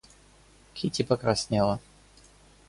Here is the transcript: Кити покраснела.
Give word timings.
Кити 0.73 1.03
покраснела. 1.03 1.79